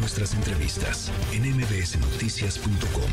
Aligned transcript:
nuestras 0.00 0.34
entrevistas 0.34 1.12
en 1.32 1.42
mbsnoticias.com. 1.56 3.10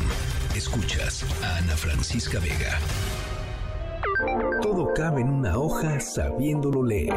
Escuchas 0.56 1.24
a 1.44 1.58
Ana 1.58 1.76
Francisca 1.76 2.40
Vega. 2.40 2.78
Todo 4.62 4.92
cabe 4.94 5.20
en 5.20 5.28
una 5.28 5.58
hoja 5.58 6.00
sabiéndolo 6.00 6.82
leer. 6.82 7.14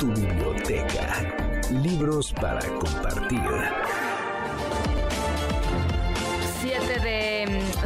Tu 0.00 0.06
biblioteca. 0.06 1.60
Libros 1.70 2.32
para 2.32 2.60
compartir. 2.78 4.07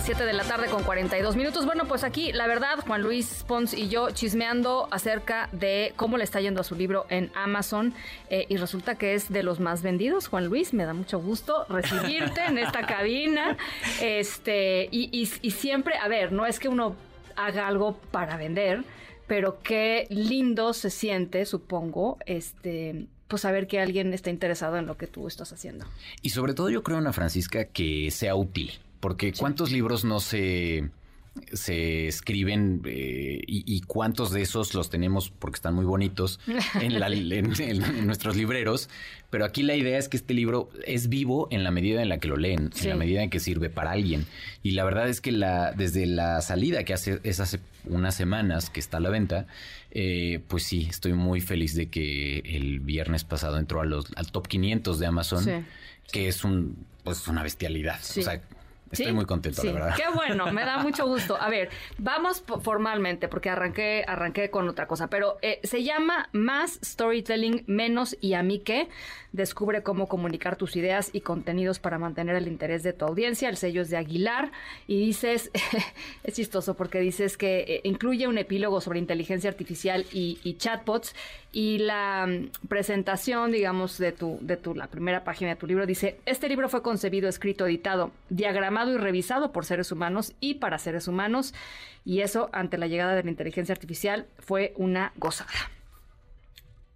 7 0.05 0.25
de 0.25 0.33
la 0.33 0.43
tarde 0.45 0.67
con 0.69 0.83
42 0.83 1.37
minutos. 1.37 1.65
Bueno, 1.65 1.85
pues 1.87 2.03
aquí, 2.03 2.33
la 2.33 2.47
verdad, 2.49 2.79
Juan 2.87 3.03
Luis 3.03 3.45
Pons 3.47 3.73
y 3.73 3.89
yo 3.89 4.11
chismeando 4.11 4.89
acerca 4.91 5.49
de 5.53 5.93
cómo 5.97 6.17
le 6.19 6.25
está 6.25 6.41
yendo 6.41 6.61
a 6.61 6.65
su 6.65 6.75
libro 6.75 7.07
en 7.09 7.31
Amazon. 7.35 7.95
eh, 8.29 8.47
y 8.49 8.57
resulta 8.57 8.97
que 8.97 9.15
es 9.15 9.31
de 9.33 9.43
los 9.43 9.61
más 9.61 9.83
vendidos. 9.83 10.27
Juan 10.29 10.47
Luis, 10.47 10.75
me 10.75 10.85
da 10.85 10.93
mucho 10.95 11.21
gusto 11.21 11.67
recibirte 11.69 12.45
en 12.47 12.59
esta 12.59 12.85
cabina. 12.87 13.57
Este, 14.01 14.89
y, 14.91 15.09
y- 15.13 15.31
y 15.41 15.51
siempre, 15.53 15.97
a 15.97 16.09
ver, 16.09 16.33
no 16.33 16.47
es 16.47 16.59
que 16.59 16.69
uno 16.69 16.97
haga 17.37 17.69
algo 17.69 17.97
para 18.11 18.37
vender, 18.37 18.83
pero 19.29 19.61
qué 19.63 20.07
lindo 20.11 20.73
se 20.75 20.91
siente, 20.91 21.47
supongo, 21.47 22.19
este, 22.27 23.07
pues 23.29 23.43
saber 23.43 23.67
que 23.69 23.81
alguien 23.81 24.13
está 24.13 24.31
interesado 24.31 24.77
en 24.77 24.87
lo 24.87 24.97
que 24.97 25.07
tú 25.07 25.29
estás 25.29 25.53
haciendo. 25.53 25.87
Y 26.23 26.31
sobre 26.31 26.55
todo 26.55 26.71
yo 26.71 26.83
creo, 26.83 26.99
Ana 26.99 27.13
Francisca, 27.13 27.65
que 27.67 28.11
sea 28.11 28.35
útil, 28.35 28.73
porque 29.03 29.33
¿cuántos 29.33 29.73
libros 29.73 30.05
no 30.05 30.21
se, 30.21 30.89
se 31.53 32.07
escriben 32.07 32.83
eh, 32.85 33.41
y, 33.47 33.65
y 33.67 33.81
cuántos 33.81 34.31
de 34.31 34.43
esos 34.43 34.75
los 34.75 34.91
tenemos 34.91 35.31
porque 35.31 35.57
están 35.57 35.75
muy 35.75 35.85
bonitos 35.85 36.39
en, 36.81 37.01
la- 37.01 37.09
en- 37.13 37.33
en- 37.61 37.83
en 37.83 38.07
nuestros 38.07 38.37
libreros? 38.37 38.89
Pero 39.31 39.45
aquí 39.45 39.63
la 39.63 39.75
idea 39.75 39.99
es 39.99 40.09
que 40.09 40.17
este 40.19 40.35
libro 40.35 40.71
es 40.87 41.09
vivo 41.09 41.49
en 41.51 41.65
la 41.65 41.71
medida 41.71 42.01
en 42.03 42.11
la 42.11 42.19
que 42.19 42.29
lo 42.29 42.37
leen, 42.37 42.71
Sí. 42.75 42.85
en 42.85 42.91
la 42.91 42.97
medida 42.97 43.23
en 43.23 43.31
que 43.31 43.41
sirve 43.41 43.71
para 43.71 43.91
alguien. 43.91 44.27
Y 44.63 44.73
la 44.73 44.85
verdad 44.85 45.09
es 45.09 45.21
que 45.21 45.33
la, 45.33 45.73
desde 45.73 46.07
la 46.07 46.41
salida, 46.43 46.85
que 46.85 46.93
hace, 46.95 47.19
es 47.25 47.41
hace 47.41 47.59
unas 47.87 48.15
semanas 48.15 48.71
que 48.71 48.79
está 48.79 48.99
a 48.99 49.01
la 49.01 49.09
venta, 49.11 49.47
eh, 49.91 50.41
pues 50.49 50.63
sí, 50.63 50.87
estoy 50.89 51.15
muy 51.15 51.41
feliz 51.41 51.75
de 51.75 51.89
que 51.89 52.39
el 52.45 52.79
viernes 52.81 53.25
pasado 53.25 53.59
entró 53.59 53.81
a 53.81 53.85
los, 53.87 54.07
al 54.17 54.31
top 54.31 54.47
500 54.47 54.99
de 55.01 55.07
Amazon, 55.07 55.45
Sí. 55.45 55.51
que 56.13 56.29
es 56.29 56.45
un, 56.45 56.77
pues 57.03 57.27
una 57.27 57.43
bestialidad. 57.43 57.99
Sí. 58.03 58.21
O 58.21 58.23
sea, 58.23 58.41
estoy 58.93 59.07
Sí, 59.07 59.13
muy 59.13 59.25
contento, 59.25 59.61
sí. 59.63 59.69
la 59.69 59.73
verdad. 59.75 59.97
Qué 59.97 60.05
bueno, 60.15 60.53
me 60.53 60.65
da 60.65 60.79
mucho 60.83 61.07
gusto. 61.07 61.37
A 61.41 61.49
ver, 61.49 61.71
vamos 61.99 62.45
formalmente, 62.63 63.27
porque 63.29 63.51
arranqué, 63.51 64.05
arranqué 64.07 64.51
con 64.51 64.69
otra 64.69 64.87
cosa, 64.87 65.09
pero 65.09 65.39
eh, 65.43 65.59
se 65.65 65.83
llama 65.83 66.29
Más 66.33 66.79
Storytelling, 66.85 67.65
Menos 67.67 68.17
y 68.21 68.35
a 68.35 68.43
mí 68.43 68.61
qué. 68.61 68.89
Descubre 69.33 69.83
cómo 69.83 70.09
comunicar 70.09 70.57
tus 70.57 70.77
ideas 70.77 71.09
y 71.15 71.23
contenidos 71.23 71.79
para 71.79 71.99
mantener 71.99 72.37
el 72.37 72.47
interés 72.49 72.83
de 72.83 72.93
tu 72.93 73.07
audiencia. 73.07 73.49
El 73.49 73.57
sello 73.57 73.81
es 73.81 73.89
de 73.89 73.97
Aguilar 73.97 74.53
y 74.87 75.01
dices, 75.07 75.51
es 76.23 76.35
chistoso 76.35 76.75
porque 76.75 77.01
dices 77.01 77.39
que 77.39 77.61
eh, 77.67 77.81
incluye 77.85 78.29
un 78.29 78.37
epílogo 78.37 78.83
sobre 78.83 78.99
inteligencia 78.99 79.49
artificial 79.49 80.05
y, 80.13 80.39
y 80.45 80.59
chatbots 80.59 81.15
y 81.53 81.79
la 81.79 82.27
mm, 82.27 82.67
presentación, 82.69 83.53
digamos, 83.53 83.99
de 83.99 84.13
tu, 84.13 84.39
de 84.41 84.57
tu, 84.57 84.75
la 84.75 84.89
primera 84.89 85.25
página 85.25 85.51
de 85.51 85.57
tu 85.57 85.67
libro 85.67 85.87
dice, 85.87 86.19
este 86.27 86.49
libro 86.49 86.69
fue 86.69 86.83
concebido, 86.83 87.29
escrito, 87.29 87.67
editado, 87.67 88.11
diagramado 88.29 88.82
y 88.91 88.97
revisado 88.97 89.53
por 89.53 89.65
seres 89.65 89.93
humanos 89.93 90.35
y 90.41 90.55
para 90.55 90.79
seres 90.79 91.09
humanos 91.09 91.55
y 92.05 92.21
eso 92.21 92.51
ante 92.53 92.79
la 92.79 92.87
llegada 92.87 93.15
de 93.15 93.23
la 93.23 93.31
inteligencia 93.31 93.73
artificial 93.73 94.27
fue 94.39 94.73
una 94.77 95.13
gozada. 95.17 95.51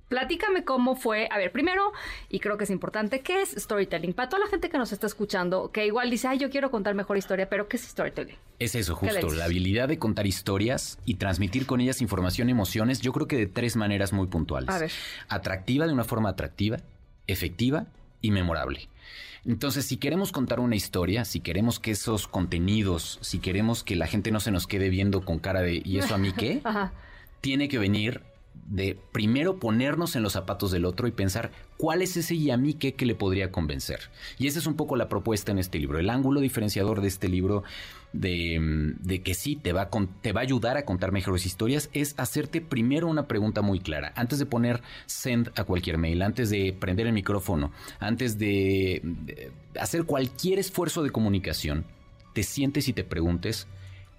Platícame 0.08 0.62
cómo 0.62 0.94
fue. 0.94 1.28
A 1.32 1.38
ver, 1.38 1.50
primero, 1.50 1.92
y 2.28 2.38
creo 2.38 2.56
que 2.56 2.64
es 2.64 2.70
importante, 2.70 3.22
¿qué 3.22 3.42
es 3.42 3.50
storytelling? 3.50 4.12
Para 4.12 4.28
toda 4.28 4.44
la 4.44 4.48
gente 4.48 4.68
que 4.70 4.78
nos 4.78 4.92
está 4.92 5.08
escuchando, 5.08 5.72
que 5.72 5.84
igual 5.84 6.10
dice, 6.10 6.28
ay, 6.28 6.38
yo 6.38 6.48
quiero 6.48 6.70
contar 6.70 6.94
mejor 6.94 7.16
historia, 7.16 7.48
pero 7.48 7.66
¿qué 7.66 7.76
es 7.76 7.82
storytelling? 7.82 8.36
Es 8.60 8.76
eso, 8.76 8.96
¿Qué 8.98 9.06
le 9.06 9.20
justo, 9.20 9.34
la 9.34 9.46
habilidad 9.46 9.88
de 9.88 9.98
contar 9.98 10.26
historias 10.26 11.00
y 11.04 11.14
transmitir 11.14 11.66
con 11.66 11.80
ellas 11.80 12.00
información 12.00 12.48
y 12.48 12.52
emociones, 12.52 13.00
yo 13.00 13.12
creo 13.12 13.26
que 13.26 13.36
de 13.36 13.46
tres 13.46 13.74
maneras 13.74 14.12
muy 14.12 14.28
puntuales. 14.28 14.70
A 14.70 14.78
ver. 14.78 14.92
Atractiva 15.28 15.88
de 15.88 15.92
una 15.92 16.04
forma 16.04 16.28
atractiva, 16.28 16.78
efectiva 17.26 17.86
y 18.20 18.30
memorable. 18.30 18.88
Entonces, 19.44 19.86
si 19.86 19.96
queremos 19.96 20.32
contar 20.32 20.58
una 20.58 20.74
historia, 20.74 21.24
si 21.24 21.40
queremos 21.40 21.78
que 21.78 21.92
esos 21.92 22.26
contenidos, 22.26 23.18
si 23.22 23.38
queremos 23.38 23.84
que 23.84 23.94
la 23.94 24.08
gente 24.08 24.32
no 24.32 24.40
se 24.40 24.50
nos 24.50 24.66
quede 24.66 24.90
viendo 24.90 25.24
con 25.24 25.38
cara 25.38 25.62
de 25.62 25.80
¿y 25.84 25.98
eso 25.98 26.14
a 26.14 26.18
mí 26.18 26.32
qué? 26.32 26.60
Ajá. 26.64 26.92
tiene 27.40 27.68
que 27.68 27.78
venir 27.78 28.22
de 28.68 28.98
primero 29.12 29.58
ponernos 29.58 30.16
en 30.16 30.22
los 30.22 30.32
zapatos 30.32 30.70
del 30.70 30.84
otro 30.84 31.06
y 31.06 31.12
pensar 31.12 31.52
cuál 31.76 32.02
es 32.02 32.16
ese 32.16 32.34
y 32.34 32.50
a 32.50 32.56
mí 32.56 32.74
qué 32.74 32.94
que 32.94 33.06
le 33.06 33.14
podría 33.14 33.52
convencer. 33.52 34.00
Y 34.38 34.46
esa 34.46 34.58
es 34.58 34.66
un 34.66 34.74
poco 34.74 34.96
la 34.96 35.08
propuesta 35.08 35.52
en 35.52 35.58
este 35.58 35.78
libro. 35.78 35.98
El 35.98 36.10
ángulo 36.10 36.40
diferenciador 36.40 37.00
de 37.00 37.08
este 37.08 37.28
libro 37.28 37.62
de, 38.12 38.58
mm, 38.58 39.06
de 39.06 39.22
que 39.22 39.34
sí 39.34 39.56
te 39.56 39.72
va, 39.72 39.82
a 39.82 39.90
con- 39.90 40.08
te 40.20 40.32
va 40.32 40.40
a 40.40 40.44
ayudar 40.44 40.76
a 40.76 40.84
contar 40.84 41.12
mejores 41.12 41.46
historias 41.46 41.90
es 41.92 42.14
hacerte 42.18 42.60
primero 42.60 43.06
una 43.08 43.28
pregunta 43.28 43.62
muy 43.62 43.78
clara. 43.78 44.12
Antes 44.16 44.38
de 44.38 44.46
poner 44.46 44.82
send 45.06 45.52
a 45.56 45.64
cualquier 45.64 45.98
mail, 45.98 46.22
antes 46.22 46.50
de 46.50 46.74
prender 46.78 47.06
el 47.06 47.12
micrófono, 47.12 47.72
antes 48.00 48.38
de, 48.38 49.50
hacer 49.78 50.04
cualquier 50.04 50.58
esfuerzo 50.58 51.02
de 51.02 51.10
comunicación, 51.10 51.84
te 52.32 52.42
sientes 52.42 52.88
y 52.88 52.92
te 52.92 53.04
preguntes 53.04 53.66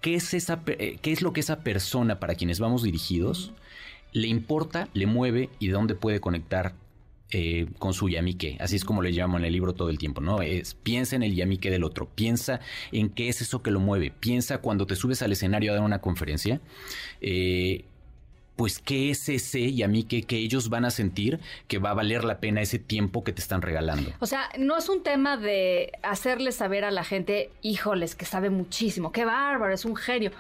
qué 0.02 0.16
es, 0.16 0.34
esa, 0.34 0.62
eh, 0.68 0.98
qué 1.02 1.12
es 1.12 1.22
lo 1.22 1.34
que 1.34 1.40
esa 1.40 1.60
persona 1.60 2.20
para 2.20 2.36
quienes 2.36 2.60
vamos 2.60 2.84
dirigidos 2.84 3.52
le 4.18 4.28
importa, 4.28 4.90
le 4.94 5.06
mueve 5.06 5.50
y 5.60 5.68
de 5.68 5.74
dónde 5.74 5.96
puede 5.96 6.20
conectar 6.20 6.74
eh, 7.30 7.68
con 7.78 7.94
su 7.94 8.10
yamique. 8.10 8.58
Así 8.60 8.76
es 8.76 8.86
como 8.86 9.02
le 9.02 9.12
llamo 9.12 9.38
en 9.38 9.46
el 9.46 9.54
libro 9.54 9.74
todo 9.74 9.90
el 9.90 9.98
tiempo, 9.98 10.22
¿no? 10.22 10.42
Es 10.42 10.74
piensa 10.74 11.16
en 11.16 11.24
el 11.24 11.36
yamique 11.36 11.70
del 11.70 11.84
otro, 11.84 12.08
piensa 12.08 12.60
en 12.92 13.10
qué 13.10 13.30
es 13.30 13.42
eso 13.42 13.62
que 13.62 13.72
lo 13.72 13.80
mueve, 13.80 14.12
piensa 14.12 14.60
cuando 14.60 14.88
te 14.88 14.96
subes 14.96 15.22
al 15.22 15.32
escenario 15.32 15.72
a 15.72 15.76
dar 15.76 15.84
una 15.84 16.00
conferencia. 16.00 16.62
eh, 17.22 17.86
pues 18.56 18.80
qué 18.80 19.12
es 19.12 19.30
ese 19.30 19.72
yamique 19.72 20.24
que 20.24 20.38
ellos 20.38 20.70
van 20.70 20.84
a 20.84 20.90
sentir 20.90 21.40
que 21.68 21.78
va 21.78 21.92
a 21.92 21.94
valer 21.94 22.24
la 22.24 22.40
pena 22.40 22.60
ese 22.60 22.80
tiempo 22.80 23.24
que 23.24 23.32
te 23.32 23.40
están 23.40 23.62
regalando. 23.62 24.12
O 24.20 24.26
sea, 24.26 24.50
no 24.58 24.76
es 24.76 24.90
un 24.90 25.04
tema 25.04 25.38
de 25.38 25.92
hacerle 26.02 26.52
saber 26.52 26.84
a 26.84 26.90
la 26.90 27.04
gente, 27.04 27.52
híjoles, 27.62 28.16
que 28.16 28.26
sabe 28.26 28.50
muchísimo, 28.50 29.12
qué 29.12 29.26
bárbaro, 29.26 29.72
es 29.72 29.86
un 29.86 29.96
genio. 29.96 30.32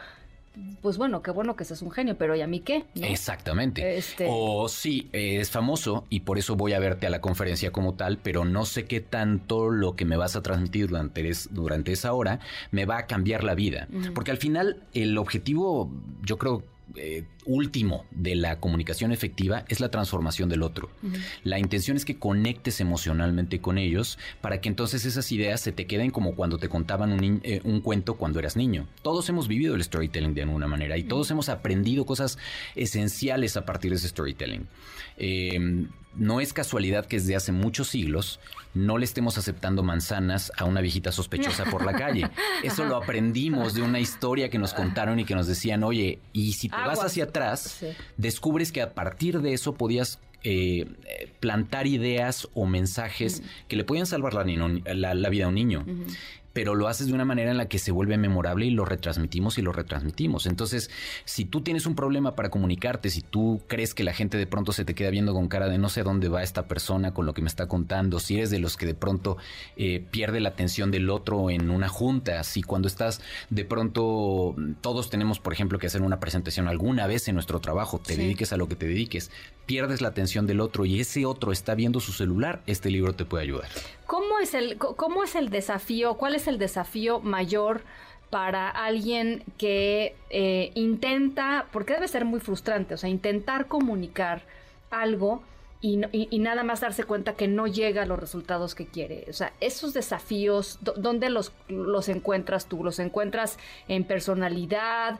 Pues 0.81 0.97
bueno, 0.97 1.21
qué 1.21 1.31
bueno 1.31 1.55
que 1.55 1.65
seas 1.65 1.81
un 1.81 1.91
genio, 1.91 2.17
pero 2.17 2.35
¿y 2.35 2.41
a 2.41 2.47
mí 2.47 2.59
qué? 2.59 2.85
¿No? 2.95 3.07
Exactamente. 3.07 3.97
Este- 3.97 4.27
O 4.29 4.69
sí, 4.69 5.09
es 5.11 5.49
famoso 5.49 6.05
y 6.09 6.21
por 6.21 6.37
eso 6.37 6.55
voy 6.55 6.73
a 6.73 6.79
verte 6.79 7.07
a 7.07 7.09
la 7.09 7.19
conferencia 7.19 7.71
como 7.71 7.95
tal, 7.95 8.17
pero 8.17 8.45
no 8.45 8.63
sé 8.65 8.85
qué 8.85 9.01
tanto 9.01 9.69
lo 9.69 9.95
que 9.95 10.05
me 10.05 10.17
vas 10.17 10.35
a 10.35 10.41
transmitir 10.41 10.87
durante, 10.87 11.27
es- 11.27 11.49
durante 11.51 11.91
esa 11.91 12.13
hora 12.13 12.39
me 12.71 12.85
va 12.85 12.97
a 12.99 13.05
cambiar 13.07 13.43
la 13.43 13.55
vida. 13.55 13.87
Porque 14.13 14.31
al 14.31 14.37
final 14.37 14.83
el 14.93 15.17
objetivo, 15.17 15.91
yo 16.23 16.37
creo, 16.37 16.63
eh, 16.95 17.23
último 17.45 18.05
de 18.11 18.35
la 18.35 18.59
comunicación 18.59 19.11
efectiva 19.11 19.65
es 19.67 19.79
la 19.79 19.89
transformación 19.89 20.49
del 20.49 20.63
otro. 20.63 20.89
La 21.43 21.59
intención 21.59 21.97
es 21.97 22.05
que 22.05 22.17
conectes 22.17 22.79
emocionalmente 22.79 23.59
con 23.59 23.77
ellos 23.77 24.17
para 24.41 24.61
que 24.61 24.69
entonces 24.69 25.05
esas 25.05 25.31
ideas 25.31 25.61
se 25.61 25.71
te 25.71 25.85
queden 25.85 26.11
como 26.11 26.35
cuando 26.35 26.57
te 26.57 26.69
contaban 26.69 27.11
un, 27.11 27.41
eh, 27.43 27.61
un 27.63 27.81
cuento 27.81 28.15
cuando 28.15 28.39
eras 28.39 28.55
niño. 28.55 28.87
Todos 29.01 29.27
hemos 29.29 29.47
vivido 29.47 29.75
el 29.75 29.83
storytelling 29.83 30.33
de 30.33 30.43
alguna 30.43 30.67
manera 30.67 30.97
y 30.97 31.03
todos 31.03 31.29
hemos 31.31 31.49
aprendido 31.49 32.05
cosas 32.05 32.37
esenciales 32.75 33.57
a 33.57 33.65
partir 33.65 33.91
de 33.91 33.97
ese 33.97 34.07
storytelling. 34.07 34.67
Eh, 35.17 35.87
no 36.17 36.41
es 36.41 36.53
casualidad 36.53 37.05
que 37.05 37.17
desde 37.17 37.35
hace 37.35 37.51
muchos 37.51 37.87
siglos 37.89 38.39
no 38.73 38.97
le 38.97 39.05
estemos 39.05 39.37
aceptando 39.37 39.81
manzanas 39.83 40.51
a 40.57 40.65
una 40.65 40.81
viejita 40.81 41.11
sospechosa 41.11 41.65
por 41.65 41.85
la 41.85 41.93
calle. 41.93 42.29
Eso 42.63 42.85
lo 42.85 42.95
aprendimos 42.97 43.73
de 43.73 43.81
una 43.81 43.99
historia 43.99 44.49
que 44.49 44.59
nos 44.59 44.73
contaron 44.73 45.19
y 45.19 45.25
que 45.25 45.33
nos 45.35 45.47
decían, 45.47 45.83
oye, 45.83 46.19
y 46.33 46.53
si 46.53 46.69
te 46.69 46.75
vas 46.75 47.03
hacia 47.03 47.25
atrás, 47.25 47.77
Sí. 47.79 47.87
descubres 48.17 48.71
que 48.71 48.81
a 48.81 48.93
partir 48.93 49.41
de 49.41 49.53
eso 49.53 49.73
podías 49.75 50.19
eh, 50.43 50.85
eh, 51.05 51.33
plantar 51.39 51.87
ideas 51.87 52.47
o 52.53 52.65
mensajes 52.67 53.41
que 53.67 53.75
le 53.75 53.83
podían 53.83 54.05
salvar 54.05 54.33
la- 54.35 55.13
la 55.15 55.29
vida 55.29 55.45
a 55.45 55.47
un 55.47 55.55
niño. 55.55 55.83
Pero 56.57 56.73
lo 56.73 56.87
haces 56.87 57.05
de 57.05 57.13
una 57.13 57.23
manera 57.23 57.51
en 57.51 57.57
la 57.57 57.67
que 57.67 57.77
se 57.77 57.91
vuelve 57.91 58.17
memorable 58.17 58.65
y 58.65 58.71
lo 58.71 58.83
retransmitimos 58.83 59.59
y 59.59 59.61
lo 59.61 59.71
retransmitimos. 59.73 60.47
Entonces, 60.47 60.89
si 61.23 61.45
tú 61.45 61.61
tienes 61.61 61.85
un 61.85 61.93
problema 61.93 62.33
para 62.35 62.49
comunicarte, 62.49 63.11
si 63.11 63.21
tú 63.21 63.61
crees 63.67 63.93
que 63.93 64.03
la 64.03 64.11
gente 64.11 64.39
de 64.39 64.47
pronto 64.47 64.71
se 64.71 64.83
te 64.83 64.95
queda 64.95 65.11
viendo 65.11 65.33
con 65.35 65.49
cara 65.49 65.69
de 65.69 65.77
no 65.77 65.87
sé 65.87 66.01
dónde 66.01 66.29
va 66.29 66.41
esta 66.41 66.67
persona 66.67 67.13
con 67.13 67.27
lo 67.27 67.35
que 67.35 67.43
me 67.43 67.47
está 67.47 67.67
contando, 67.67 68.19
si 68.19 68.37
eres 68.37 68.49
de 68.49 68.57
los 68.57 68.75
que 68.75 68.87
de 68.87 68.95
pronto 68.95 69.37
eh, 69.75 70.03
pierde 70.09 70.39
la 70.39 70.49
atención 70.49 70.89
del 70.89 71.11
otro 71.11 71.51
en 71.51 71.69
una 71.69 71.89
junta, 71.89 72.43
si 72.43 72.63
cuando 72.63 72.87
estás 72.87 73.21
de 73.51 73.63
pronto, 73.63 74.55
todos 74.81 75.11
tenemos, 75.11 75.39
por 75.39 75.53
ejemplo, 75.53 75.77
que 75.77 75.85
hacer 75.85 76.01
una 76.01 76.19
presentación 76.19 76.67
alguna 76.67 77.05
vez 77.05 77.27
en 77.27 77.35
nuestro 77.35 77.59
trabajo, 77.59 77.99
te 77.99 78.15
Sí. 78.15 78.21
dediques 78.21 78.51
a 78.51 78.57
lo 78.57 78.67
que 78.67 78.75
te 78.75 78.87
dediques, 78.87 79.29
pierdes 79.67 80.01
la 80.01 80.07
atención 80.07 80.47
del 80.47 80.59
otro 80.61 80.85
y 80.85 80.99
ese 80.99 81.27
otro 81.27 81.51
está 81.51 81.75
viendo 81.75 81.99
su 81.99 82.13
celular, 82.13 82.63
este 82.65 82.89
libro 82.89 83.13
te 83.13 83.25
puede 83.25 83.43
ayudar. 83.43 83.69
¿Cómo 84.07 84.39
es 84.39 84.53
el, 84.53 84.77
cómo 84.77 85.23
es 85.25 85.35
el 85.35 85.49
desafío? 85.49 86.15
¿Cuál 86.15 86.33
es 86.33 86.46
el 86.47 86.57
desafío 86.57 87.19
mayor 87.19 87.81
para 88.29 88.69
alguien 88.69 89.43
que 89.57 90.15
eh, 90.29 90.71
intenta, 90.75 91.67
porque 91.71 91.93
debe 91.93 92.07
ser 92.07 92.25
muy 92.25 92.39
frustrante, 92.39 92.93
o 92.93 92.97
sea, 92.97 93.09
intentar 93.09 93.67
comunicar 93.67 94.43
algo 94.89 95.41
y, 95.79 95.97
nada 96.39 96.63
más 96.63 96.81
darse 96.81 97.03
cuenta 97.03 97.33
que 97.33 97.47
no 97.47 97.67
llega 97.67 98.03
a 98.03 98.05
los 98.05 98.19
resultados 98.19 98.73
que 98.73 98.87
quiere. 98.87 99.25
O 99.29 99.33
sea, 99.33 99.53
esos 99.61 99.93
desafíos, 99.93 100.79
¿dónde 100.81 101.29
los, 101.29 101.53
los 101.67 102.09
encuentras 102.09 102.65
tú? 102.65 102.83
¿Los 102.83 102.99
encuentras 102.99 103.59
en 103.87 104.03
personalidad? 104.03 105.19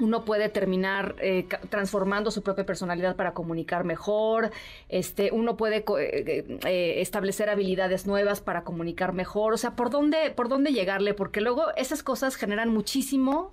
Uno 0.00 0.24
puede 0.24 0.48
terminar 0.48 1.16
eh, 1.20 1.46
transformando 1.70 2.30
su 2.30 2.42
propia 2.42 2.64
personalidad 2.64 3.16
para 3.16 3.32
comunicar 3.32 3.84
mejor, 3.84 4.50
este, 4.88 5.30
uno 5.32 5.56
puede 5.56 5.84
eh, 5.98 6.58
eh, 6.64 6.94
establecer 7.00 7.50
habilidades 7.50 8.06
nuevas 8.06 8.40
para 8.40 8.64
comunicar 8.64 9.12
mejor, 9.12 9.52
o 9.52 9.56
sea, 9.56 9.76
¿por 9.76 9.90
dónde, 9.90 10.30
por 10.34 10.48
dónde 10.48 10.72
llegarle? 10.72 11.14
Porque 11.14 11.40
luego 11.40 11.64
esas 11.76 12.02
cosas 12.02 12.36
generan 12.36 12.70
muchísimo, 12.70 13.52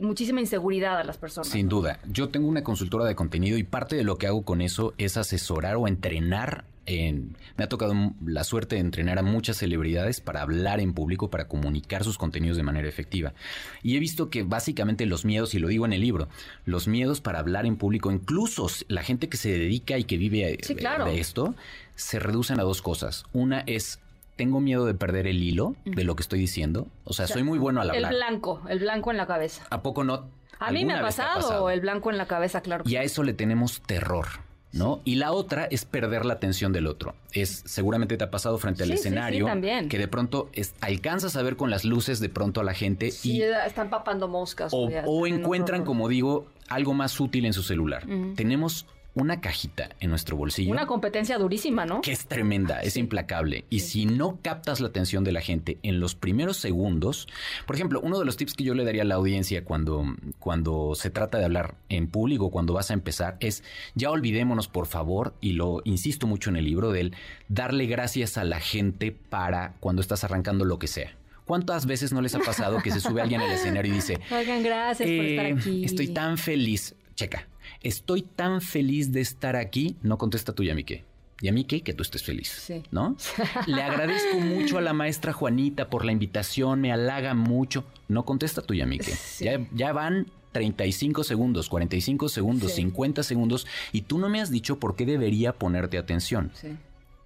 muchísima 0.00 0.40
inseguridad 0.40 0.98
a 0.98 1.04
las 1.04 1.16
personas. 1.16 1.48
Sin 1.48 1.68
duda, 1.68 2.00
yo 2.06 2.28
tengo 2.28 2.48
una 2.48 2.62
consultora 2.64 3.04
de 3.04 3.14
contenido 3.14 3.56
y 3.58 3.62
parte 3.62 3.96
de 3.96 4.04
lo 4.04 4.18
que 4.18 4.26
hago 4.26 4.42
con 4.42 4.60
eso 4.60 4.92
es 4.98 5.16
asesorar 5.16 5.76
o 5.76 5.86
entrenar 5.86 6.64
me 6.86 7.64
ha 7.64 7.68
tocado 7.68 7.94
la 8.24 8.44
suerte 8.44 8.74
de 8.76 8.80
entrenar 8.80 9.18
a 9.18 9.22
muchas 9.22 9.58
celebridades 9.58 10.20
para 10.20 10.42
hablar 10.42 10.80
en 10.80 10.94
público, 10.94 11.30
para 11.30 11.46
comunicar 11.46 12.04
sus 12.04 12.18
contenidos 12.18 12.56
de 12.56 12.62
manera 12.62 12.88
efectiva. 12.88 13.34
Y 13.82 13.96
he 13.96 14.00
visto 14.00 14.30
que 14.30 14.42
básicamente 14.42 15.06
los 15.06 15.24
miedos, 15.24 15.54
y 15.54 15.58
lo 15.58 15.68
digo 15.68 15.86
en 15.86 15.92
el 15.92 16.00
libro, 16.00 16.28
los 16.64 16.88
miedos 16.88 17.20
para 17.20 17.38
hablar 17.38 17.66
en 17.66 17.76
público, 17.76 18.10
incluso 18.10 18.66
la 18.88 19.02
gente 19.02 19.28
que 19.28 19.36
se 19.36 19.50
dedica 19.50 19.98
y 19.98 20.04
que 20.04 20.16
vive 20.16 20.58
de 20.58 21.20
esto, 21.20 21.54
se 21.94 22.18
reducen 22.18 22.58
a 22.58 22.64
dos 22.64 22.82
cosas. 22.82 23.24
Una 23.32 23.60
es 23.60 24.00
tengo 24.36 24.60
miedo 24.60 24.86
de 24.86 24.94
perder 24.94 25.26
el 25.26 25.42
hilo 25.42 25.76
de 25.84 26.04
lo 26.04 26.16
que 26.16 26.22
estoy 26.22 26.40
diciendo. 26.40 26.88
O 27.04 27.12
sea, 27.12 27.26
soy 27.26 27.42
muy 27.42 27.58
bueno 27.58 27.80
al 27.80 27.90
hablar. 27.90 28.12
El 28.12 28.18
blanco, 28.18 28.62
el 28.68 28.78
blanco 28.80 29.10
en 29.10 29.18
la 29.18 29.26
cabeza. 29.26 29.64
¿A 29.70 29.82
poco 29.82 30.04
no? 30.04 30.28
A 30.58 30.70
mí 30.70 30.84
me 30.84 30.94
ha 30.94 31.00
pasado, 31.00 31.70
el 31.70 31.80
blanco 31.80 32.10
en 32.10 32.18
la 32.18 32.26
cabeza, 32.26 32.60
claro. 32.60 32.84
Y 32.86 32.96
a 32.96 33.02
eso 33.02 33.22
le 33.22 33.34
tenemos 33.34 33.82
terror. 33.82 34.26
¿No? 34.72 35.00
Y 35.04 35.16
la 35.16 35.32
otra 35.32 35.66
es 35.66 35.84
perder 35.84 36.24
la 36.24 36.34
atención 36.34 36.72
del 36.72 36.86
otro. 36.86 37.14
Es 37.32 37.62
seguramente 37.66 38.16
te 38.16 38.24
ha 38.24 38.30
pasado 38.30 38.58
frente 38.58 38.82
al 38.82 38.90
escenario 38.90 39.46
que 39.88 39.98
de 39.98 40.08
pronto 40.08 40.50
alcanzas 40.80 41.36
a 41.36 41.42
ver 41.42 41.56
con 41.56 41.70
las 41.70 41.84
luces 41.84 42.20
de 42.20 42.28
pronto 42.28 42.60
a 42.60 42.64
la 42.64 42.74
gente 42.74 43.12
y 43.22 43.42
están 43.42 43.90
papando 43.90 44.28
moscas 44.28 44.72
o, 44.74 45.26
encuentran, 45.26 45.84
como 45.84 46.08
digo, 46.08 46.46
algo 46.68 46.94
más 46.94 47.18
útil 47.20 47.44
en 47.44 47.52
su 47.52 47.62
celular. 47.62 48.04
Tenemos 48.34 48.86
una 49.14 49.40
cajita 49.40 49.90
en 50.00 50.10
nuestro 50.10 50.36
bolsillo. 50.36 50.72
Una 50.72 50.86
competencia 50.86 51.38
durísima, 51.38 51.84
¿no? 51.84 52.00
Que 52.00 52.12
es 52.12 52.26
tremenda, 52.26 52.80
es 52.80 52.96
implacable. 52.96 53.64
Y 53.68 53.80
si 53.80 54.06
no 54.06 54.38
captas 54.42 54.80
la 54.80 54.88
atención 54.88 55.22
de 55.22 55.32
la 55.32 55.40
gente 55.40 55.78
en 55.82 56.00
los 56.00 56.14
primeros 56.14 56.56
segundos, 56.56 57.28
por 57.66 57.76
ejemplo, 57.76 58.00
uno 58.00 58.18
de 58.18 58.24
los 58.24 58.36
tips 58.36 58.54
que 58.54 58.64
yo 58.64 58.74
le 58.74 58.84
daría 58.84 59.02
a 59.02 59.04
la 59.04 59.16
audiencia 59.16 59.64
cuando, 59.64 60.04
cuando 60.38 60.94
se 60.94 61.10
trata 61.10 61.38
de 61.38 61.44
hablar 61.44 61.74
en 61.88 62.06
público, 62.08 62.50
cuando 62.50 62.72
vas 62.72 62.90
a 62.90 62.94
empezar, 62.94 63.36
es 63.40 63.62
ya 63.94 64.10
olvidémonos, 64.10 64.68
por 64.68 64.86
favor, 64.86 65.34
y 65.40 65.52
lo 65.52 65.82
insisto 65.84 66.26
mucho 66.26 66.50
en 66.50 66.56
el 66.56 66.64
libro 66.64 66.90
de 66.90 67.00
él, 67.00 67.16
darle 67.48 67.86
gracias 67.86 68.38
a 68.38 68.44
la 68.44 68.60
gente 68.60 69.12
para 69.12 69.74
cuando 69.80 70.00
estás 70.00 70.24
arrancando 70.24 70.64
lo 70.64 70.78
que 70.78 70.86
sea. 70.86 71.16
¿Cuántas 71.44 71.86
veces 71.86 72.12
no 72.12 72.22
les 72.22 72.34
ha 72.34 72.38
pasado 72.38 72.80
que 72.82 72.90
se 72.90 73.00
sube 73.00 73.20
alguien 73.20 73.40
al 73.40 73.50
escenario 73.52 73.92
y 73.92 73.96
dice, 73.96 74.20
oigan, 74.30 74.62
gracias 74.62 75.06
por 75.06 75.24
estar 75.24 75.46
eh, 75.46 75.54
aquí? 75.58 75.84
Estoy 75.84 76.08
tan 76.08 76.38
feliz. 76.38 76.94
Checa, 77.14 77.46
estoy 77.80 78.22
tan 78.22 78.60
feliz 78.60 79.12
de 79.12 79.20
estar 79.20 79.56
aquí, 79.56 79.96
no 80.02 80.18
contesta 80.18 80.54
tú, 80.54 80.62
Yamique. 80.62 81.04
Yamique, 81.40 81.82
que 81.82 81.92
tú 81.92 82.02
estés 82.02 82.22
feliz, 82.22 82.48
sí. 82.48 82.84
¿no? 82.92 83.16
Le 83.66 83.82
agradezco 83.82 84.38
mucho 84.38 84.78
a 84.78 84.80
la 84.80 84.92
maestra 84.92 85.32
Juanita 85.32 85.90
por 85.90 86.04
la 86.04 86.12
invitación, 86.12 86.80
me 86.80 86.92
halaga 86.92 87.34
mucho. 87.34 87.84
No 88.08 88.24
contesta 88.24 88.62
tú, 88.62 88.74
Yamique. 88.74 89.12
Ya, 89.40 89.66
ya 89.72 89.92
van 89.92 90.28
35 90.52 91.24
segundos, 91.24 91.68
45 91.68 92.28
segundos, 92.28 92.72
50 92.72 93.22
segundos 93.24 93.66
y 93.90 94.02
tú 94.02 94.18
no 94.18 94.28
me 94.28 94.40
has 94.40 94.50
dicho 94.50 94.78
por 94.78 94.94
qué 94.94 95.04
debería 95.04 95.52
ponerte 95.52 95.98
atención. 95.98 96.52
Sí. 96.54 96.76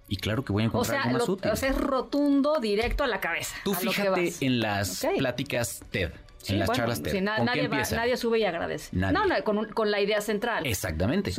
Y 0.09 0.17
claro 0.17 0.43
que 0.43 0.53
voy 0.53 0.63
a 0.63 0.67
encontrar 0.67 1.01
algo 1.01 1.19
más 1.19 1.29
útil. 1.29 1.51
O 1.51 1.55
sea, 1.55 1.69
es 1.69 1.77
rotundo, 1.77 2.59
directo 2.61 3.03
a 3.03 3.07
la 3.07 3.19
cabeza. 3.19 3.55
Tú 3.63 3.73
fíjate 3.73 4.33
en 4.39 4.61
las 4.61 5.05
pláticas 5.17 5.81
TED 5.91 6.11
en 6.47 6.59
las 6.59 6.71
charlas 6.71 7.01
TED. 7.01 7.21
nadie, 7.21 8.17
sube 8.17 8.39
y 8.39 8.45
agradece. 8.45 8.95
No, 8.95 9.11
no 9.11 9.21
con, 9.43 9.91
la 9.91 10.01
idea 10.01 10.21
central. 10.21 10.65
Exactamente. 10.65 11.33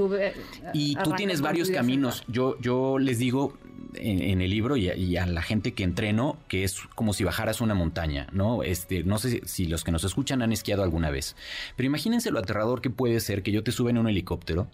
y 0.72 0.96
tú 0.96 1.12
tienes 1.12 1.40
varios 1.40 1.70
caminos. 1.70 2.24
Yo, 2.28 2.58
yo 2.60 2.98
les 2.98 3.18
digo 3.18 3.54
en, 3.94 4.40
el 4.40 4.50
libro 4.50 4.76
y 4.76 5.16
a, 5.16 5.26
la 5.26 5.42
gente 5.42 5.72
que 5.72 5.84
entreno 5.84 6.38
que 6.48 6.64
es 6.64 6.80
como 6.94 7.12
si 7.12 7.24
bajaras 7.24 7.60
una 7.60 7.74
montaña, 7.74 8.28
¿no? 8.32 8.62
Este, 8.62 9.04
no 9.04 9.18
sé 9.18 9.42
si, 9.46 9.66
los 9.66 9.84
que 9.84 9.92
nos 9.92 10.04
escuchan 10.04 10.42
han 10.42 10.52
esquiado 10.52 10.82
alguna 10.82 11.10
vez, 11.10 11.36
pero 11.76 11.86
imagínense 11.86 12.30
lo 12.30 12.38
aterrador 12.38 12.80
que 12.80 12.90
puede 12.90 13.20
ser 13.20 13.42
que 13.42 13.52
yo 13.52 13.62
te 13.62 13.72
suba 13.72 13.90
en 13.90 13.98
un 13.98 14.08
helicóptero 14.08 14.68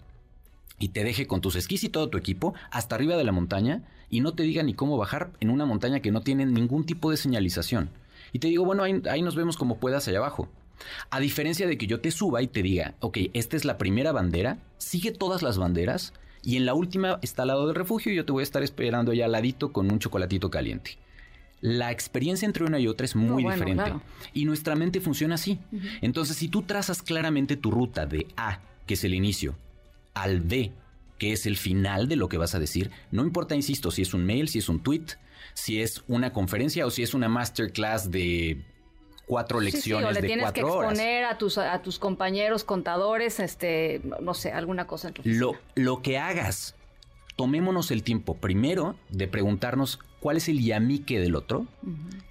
y 0.79 0.89
te 0.89 1.03
deje 1.03 1.27
con 1.27 1.41
tus 1.41 1.55
esquís 1.55 1.83
y 1.83 1.89
todo 1.89 2.09
tu 2.09 2.17
equipo 2.17 2.53
hasta 2.71 2.95
arriba 2.95 3.15
de 3.15 3.23
la 3.23 3.31
montaña 3.31 3.83
y 4.09 4.21
no 4.21 4.33
te 4.33 4.43
diga 4.43 4.63
ni 4.63 4.73
cómo 4.73 4.97
bajar 4.97 5.31
en 5.39 5.49
una 5.49 5.65
montaña 5.65 6.01
que 6.01 6.11
no 6.11 6.21
tiene 6.21 6.45
ningún 6.45 6.85
tipo 6.85 7.11
de 7.11 7.17
señalización. 7.17 7.89
Y 8.31 8.39
te 8.39 8.47
digo, 8.47 8.65
bueno, 8.65 8.83
ahí, 8.83 9.21
nos 9.21 9.35
vemos 9.35 9.57
como 9.57 9.77
puedas 9.77 10.07
allá 10.07 10.19
abajo. 10.19 10.49
A 11.09 11.19
diferencia 11.19 11.67
de 11.67 11.77
que 11.77 11.87
yo 11.87 12.01
te 12.01 12.11
suba 12.11 12.41
y 12.41 12.47
te 12.47 12.61
diga, 12.61 12.95
ok, 12.99 13.17
esta 13.33 13.55
es 13.55 13.65
la 13.65 13.77
primera 13.77 14.11
bandera, 14.11 14.57
sigue 14.77 15.11
todas 15.11 15.41
las 15.41 15.57
banderas 15.57 16.13
y 16.43 16.57
en 16.57 16.65
la 16.65 16.73
última 16.73 17.19
está 17.21 17.43
al 17.43 17.49
lado 17.49 17.67
del 17.67 17.75
refugio 17.75 18.11
y 18.11 18.15
yo 18.15 18.25
te 18.25 18.33
voy 18.33 18.41
a 18.41 18.43
estar 18.43 18.61
esperando 18.61 19.11
allá 19.11 19.25
al 19.25 19.31
ladito 19.31 19.71
con 19.71 19.91
un 19.91 19.99
chocolatito 19.99 20.49
caliente. 20.51 20.97
La 21.61 21.91
experiencia 21.91 22.45
entre 22.45 22.65
una 22.65 22.79
y 22.79 22.87
otra 22.87 23.05
es 23.05 23.15
muy 23.15 23.43
diferente 23.43 23.93
y 24.33 24.45
nuestra 24.45 24.75
mente 24.75 24.99
funciona 24.99 25.35
así. 25.35 25.57
Entonces, 26.01 26.35
si 26.37 26.49
tú 26.49 26.61
trazas 26.61 27.01
claramente 27.01 27.55
tu 27.55 27.71
ruta 27.71 28.05
de 28.05 28.27
A, 28.35 28.59
que 28.85 28.95
es 28.95 29.03
el 29.03 29.13
inicio, 29.13 29.55
al 30.13 30.41
B, 30.41 30.71
que 31.17 31.31
es 31.31 31.45
el 31.45 31.57
final 31.57 32.07
de 32.07 32.17
lo 32.17 32.29
que 32.29 32.37
vas 32.37 32.55
a 32.55 32.59
decir, 32.59 32.91
no 33.11 33.23
importa, 33.23 33.55
insisto, 33.55 33.89
si 33.89 34.01
es 34.01 34.13
un 34.13 34.25
mail, 34.25 34.47
si 34.49 34.59
es 34.59 34.69
un 34.69 34.79
tweet, 34.79 35.05
si 35.53 35.81
es 35.81 36.03
una 36.07 36.33
conferencia 36.33 36.85
o 36.85 36.91
si 36.91 37.03
es 37.03 37.13
una 37.13 37.29
masterclass 37.29 38.11
de 38.11 38.63
cuatro 39.25 39.59
lecciones 39.59 40.07
sí, 40.09 40.13
sí, 40.13 40.19
o 40.19 40.21
le 40.21 40.27
tienes 40.27 40.51
que 40.51 40.61
exponer 40.61 41.25
a 41.25 41.37
tus 41.37 41.57
a 41.57 41.81
tus 41.81 41.99
compañeros 41.99 42.63
contadores, 42.63 43.39
este, 43.39 44.01
no 44.21 44.33
sé, 44.33 44.51
alguna 44.51 44.87
cosa. 44.87 45.11
lo, 45.23 45.53
lo 45.75 46.01
que 46.01 46.17
hagas, 46.17 46.75
tomémonos 47.35 47.91
el 47.91 48.03
tiempo 48.03 48.35
primero 48.35 48.95
de 49.09 49.27
preguntarnos 49.27 49.99
cuál 50.19 50.37
es 50.37 50.47
el 50.47 50.63
yamique 50.63 51.19
del 51.19 51.35
otro 51.35 51.65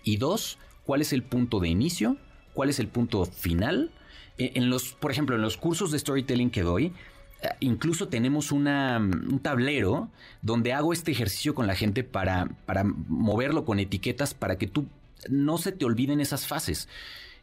y 0.02 0.16
dos, 0.16 0.58
cuál 0.84 1.00
es 1.00 1.12
el 1.12 1.22
punto 1.22 1.60
de 1.60 1.68
inicio, 1.68 2.16
cuál 2.52 2.70
es 2.70 2.78
el 2.78 2.88
punto 2.88 3.24
final. 3.24 3.92
E, 4.38 4.52
en 4.56 4.70
los, 4.70 4.94
por 4.94 5.10
ejemplo, 5.10 5.36
en 5.36 5.42
los 5.42 5.56
cursos 5.56 5.90
de 5.90 5.98
storytelling 5.98 6.50
que 6.50 6.62
doy, 6.62 6.92
incluso 7.60 8.08
tenemos 8.08 8.52
una, 8.52 8.98
un 8.98 9.38
tablero 9.40 10.10
donde 10.42 10.72
hago 10.72 10.92
este 10.92 11.12
ejercicio 11.12 11.54
con 11.54 11.66
la 11.66 11.74
gente 11.74 12.04
para, 12.04 12.46
para 12.66 12.84
moverlo 12.84 13.64
con 13.64 13.78
etiquetas 13.78 14.34
para 14.34 14.56
que 14.56 14.66
tú 14.66 14.86
no 15.28 15.58
se 15.58 15.72
te 15.72 15.84
olviden 15.84 16.20
esas 16.20 16.46
fases. 16.46 16.88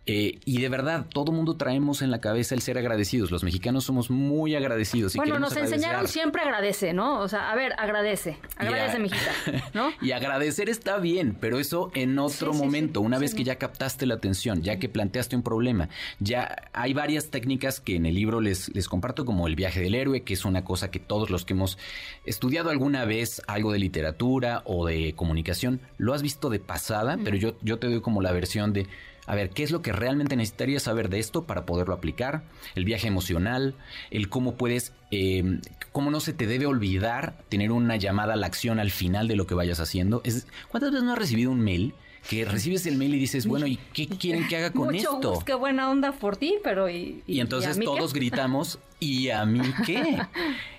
Eh, 0.08 0.40
y 0.46 0.62
de 0.62 0.68
verdad, 0.68 1.06
todo 1.14 1.32
mundo 1.32 1.58
traemos 1.58 2.02
en 2.02 2.10
la 2.10 2.20
cabeza 2.20 2.56
el 2.56 2.62
ser 2.62 2.78
agradecidos. 2.78 3.30
Los 3.30 3.44
mexicanos 3.44 3.84
somos 3.84 4.10
muy 4.10 4.56
agradecidos. 4.56 5.16
Y 5.16 5.20
bueno, 5.20 5.38
nos 5.38 5.56
enseñaron 5.56 6.08
siempre 6.08 6.42
agradece, 6.42 6.92
¿no? 6.94 7.20
O 7.20 7.28
sea, 7.28 7.52
a 7.52 7.56
ver, 7.56 7.74
agradece, 7.78 8.38
agradece, 8.58 8.98
mijita, 8.98 9.32
¿no? 9.76 9.92
y 10.02 10.12
agradecer 10.12 10.70
está 10.70 10.98
bien, 10.98 11.38
pero 11.40 11.60
eso 11.60 11.92
en 11.94 12.18
otro 12.18 12.54
momento, 12.54 13.02
una 13.02 13.20
vez 13.20 13.36
que 13.36 13.44
ya 13.44 13.58
captaste 13.58 14.08
la 14.08 14.16
atención, 14.16 14.64
ya 14.64 14.80
que 14.80 14.90
planteaste 14.90 15.36
un 15.36 15.44
problema. 15.44 15.90
Ya 16.20 16.70
hay 16.74 16.94
varias 16.94 17.30
técnicas 17.30 17.80
que 17.80 17.96
en 17.96 18.08
el 18.08 18.16
libro 18.16 18.42
les, 18.42 18.74
les 18.74 18.90
comparto, 18.90 19.24
como 19.24 19.48
el 19.48 19.56
viaje 19.56 19.82
del 19.82 19.94
héroe, 19.94 20.24
que 20.24 20.34
es 20.34 20.46
una 20.46 20.66
cosa 20.66 20.90
que 20.90 21.00
todos 21.00 21.30
los 21.30 21.46
que 21.46 21.54
hemos 21.54 21.78
estudiado 22.26 22.72
alguna 22.72 23.06
vez 23.06 23.44
algo 23.46 23.72
de 23.72 23.78
literatura 23.78 24.64
o 24.66 24.88
de 24.88 25.14
comunicación, 25.16 25.80
lo 25.98 26.16
has 26.16 26.24
visto 26.24 26.50
de 26.50 26.60
pasada, 26.60 27.20
pero 27.24 27.38
yo, 27.38 27.56
yo 27.62 27.78
te 27.78 27.88
doy 27.88 28.02
como 28.02 28.22
la 28.22 28.32
versión 28.32 28.74
de 28.74 28.88
a 29.28 29.36
ver, 29.36 29.50
¿qué 29.50 29.64
es 29.64 29.72
lo 29.72 29.82
que 29.82 29.92
realmente 29.92 30.36
necesitarías 30.36 30.84
saber 30.84 31.10
de 31.10 31.20
esto 31.20 31.46
para 31.46 31.66
poderlo 31.66 31.94
aplicar? 31.94 32.44
El 32.76 32.86
viaje 32.86 33.08
emocional, 33.08 33.76
el 34.10 34.30
cómo 34.30 34.56
puedes, 34.56 34.94
eh, 35.12 35.60
cómo 35.92 36.12
no 36.12 36.20
se 36.20 36.34
te 36.34 36.48
debe 36.48 36.66
olvidar 36.66 37.38
tener 37.50 37.72
una 37.72 37.96
llamada 37.96 38.34
a 38.34 38.38
la 38.38 38.48
acción 38.48 38.80
al 38.80 38.92
final 38.92 39.28
de 39.28 39.36
lo 39.36 39.48
que 39.48 39.56
vayas 39.56 39.80
haciendo. 39.80 40.22
Es, 40.24 40.48
¿Cuántas 40.70 40.92
veces 40.92 41.06
no 41.06 41.14
has 41.14 41.20
recibido 41.20 41.52
un 41.52 41.62
mail? 41.62 41.94
que 42.30 42.46
recibes 42.46 42.86
el 42.86 42.98
mail 42.98 43.16
y 43.16 43.20
dices, 43.20 43.48
bueno, 43.48 43.66
¿y 43.66 43.78
qué 43.94 44.08
quieren 44.20 44.48
que 44.48 44.58
haga 44.58 44.72
con 44.72 44.94
esto? 44.94 45.42
qué 45.46 45.56
buena 45.56 45.90
onda 45.90 46.12
por 46.12 46.38
ti, 46.38 46.56
pero 46.64 46.88
¿y, 46.88 47.24
y, 47.26 47.40
entonces 47.40 47.80
todos 47.80 48.14
gritamos, 48.14 48.78
¿y 49.00 49.30
a 49.30 49.46
mí 49.46 49.62
qué? 49.86 50.22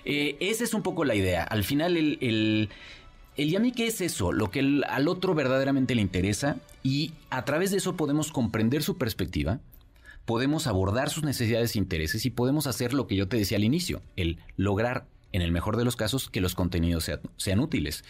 Eh, 0.05 0.37
esa 0.41 0.65
es 0.65 0.75
un 0.75 0.83
poco 0.83 1.05
la 1.05 1.15
idea. 1.15 1.45
Al 1.45 1.63
final 1.63 1.97
el 1.97 2.19
el 2.21 2.71
Yami, 3.37 3.73
¿qué 3.73 3.87
es 3.87 4.01
eso? 4.01 4.33
Lo 4.33 4.51
que 4.51 4.83
al 4.89 5.09
otro 5.09 5.35
verdaderamente 5.35 5.95
le 5.95 6.03
interesa 6.03 6.57
y 6.83 7.13
a 7.31 7.45
través 7.45 7.71
de 7.71 7.79
eso 7.79 7.97
podemos 7.97 8.31
comprender 8.31 8.83
su 8.83 8.99
perspectiva, 8.99 9.61
podemos 10.25 10.67
abordar 10.67 11.11
sus 11.11 11.25
necesidades 11.25 11.75
e 11.75 11.79
intereses 11.79 12.27
y 12.27 12.31
podemos 12.31 12.67
hacer 12.67 12.93
lo 12.95 13.07
que 13.07 13.17
yo 13.17 13.29
te 13.29 13.37
decía 13.37 13.57
al 13.57 13.65
inicio, 13.65 14.03
el 14.17 14.39
lograr 14.57 15.07
en 15.33 15.41
el 15.41 15.51
mejor 15.51 15.77
de 15.77 15.85
los 15.85 15.97
casos, 15.97 16.29
que 16.29 16.43
los 16.43 16.55
contenidos 16.55 17.11
sean, 17.37 17.61
útiles. 17.61 18.05